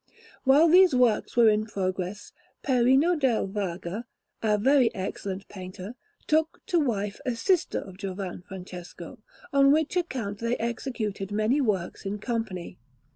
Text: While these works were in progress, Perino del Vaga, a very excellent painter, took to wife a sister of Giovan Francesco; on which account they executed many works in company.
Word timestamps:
While 0.45 0.67
these 0.67 0.95
works 0.95 1.37
were 1.37 1.47
in 1.47 1.67
progress, 1.67 2.31
Perino 2.63 3.13
del 3.15 3.45
Vaga, 3.45 4.05
a 4.41 4.57
very 4.57 4.89
excellent 4.95 5.47
painter, 5.47 5.93
took 6.25 6.59
to 6.65 6.79
wife 6.79 7.21
a 7.23 7.35
sister 7.35 7.77
of 7.77 7.97
Giovan 7.99 8.41
Francesco; 8.41 9.19
on 9.53 9.71
which 9.71 9.95
account 9.95 10.39
they 10.39 10.57
executed 10.57 11.31
many 11.31 11.61
works 11.61 12.03
in 12.03 12.17
company. 12.17 12.79